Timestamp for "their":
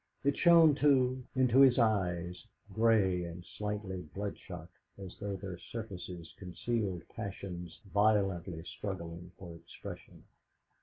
5.35-5.59